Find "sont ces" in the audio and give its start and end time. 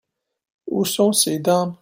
0.83-1.37